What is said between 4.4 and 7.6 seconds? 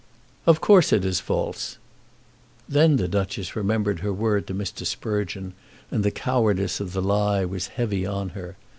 to Mr. Sprugeon, and the cowardice of the lie